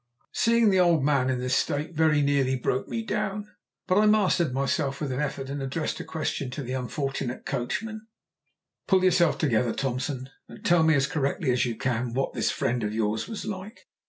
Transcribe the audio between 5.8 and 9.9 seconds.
a question to the unfortunate coachman "Pull yourself together,